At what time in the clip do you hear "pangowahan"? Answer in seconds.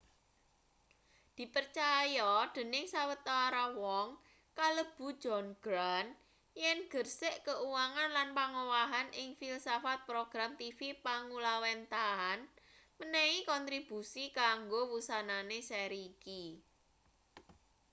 8.37-9.07